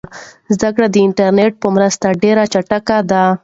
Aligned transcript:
زده 0.55 0.69
کړه 0.75 0.87
د 0.91 0.95
انټرنیټ 1.05 1.53
په 1.61 1.67
مرسته 1.75 2.05
ډېره 2.21 2.43
چټکه 2.53 2.97
ده. 3.11 3.23